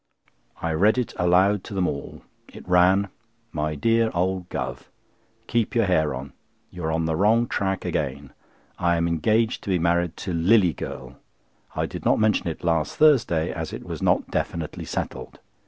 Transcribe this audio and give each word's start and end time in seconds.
I 0.59 0.71
read 0.71 0.97
it 0.97 1.13
aloud 1.17 1.63
to 1.65 1.75
them 1.75 1.87
all. 1.87 2.23
It 2.51 2.67
ran: 2.67 3.09
"My 3.51 3.75
dear 3.75 4.09
old 4.15 4.49
Guv.,—Keep 4.49 5.75
your 5.75 5.85
hair 5.85 6.15
on. 6.15 6.33
You 6.71 6.85
are 6.85 6.91
on 6.91 7.05
the 7.05 7.15
wrong 7.15 7.45
tack 7.47 7.85
again. 7.85 8.31
I 8.79 8.95
am 8.97 9.07
engaged 9.07 9.61
to 9.63 9.69
be 9.69 9.77
married 9.77 10.17
to 10.17 10.33
'Lillie 10.33 10.73
Girl.' 10.73 11.17
I 11.75 11.85
did 11.85 12.03
not 12.03 12.17
mention 12.19 12.47
it 12.47 12.63
last 12.63 12.97
Thursday, 12.97 13.51
as 13.53 13.71
it 13.73 13.85
was 13.85 14.01
not 14.01 14.31
definitely 14.31 14.85
settled. 14.85 15.37